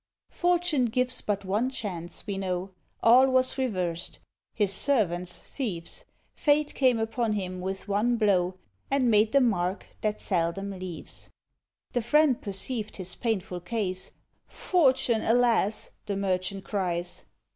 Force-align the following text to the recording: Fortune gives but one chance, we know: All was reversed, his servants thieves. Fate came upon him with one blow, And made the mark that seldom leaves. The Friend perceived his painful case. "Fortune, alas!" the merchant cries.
Fortune 0.31 0.85
gives 0.85 1.21
but 1.21 1.45
one 1.45 1.69
chance, 1.69 2.25
we 2.25 2.35
know: 2.35 2.71
All 3.03 3.27
was 3.29 3.59
reversed, 3.59 4.17
his 4.51 4.73
servants 4.73 5.43
thieves. 5.43 6.05
Fate 6.33 6.73
came 6.73 6.97
upon 6.97 7.33
him 7.33 7.61
with 7.61 7.87
one 7.87 8.17
blow, 8.17 8.55
And 8.89 9.11
made 9.11 9.31
the 9.31 9.39
mark 9.39 9.85
that 10.01 10.19
seldom 10.19 10.71
leaves. 10.71 11.29
The 11.93 12.01
Friend 12.01 12.41
perceived 12.41 12.95
his 12.97 13.13
painful 13.13 13.59
case. 13.59 14.13
"Fortune, 14.47 15.21
alas!" 15.21 15.91
the 16.07 16.17
merchant 16.17 16.63
cries. 16.63 17.23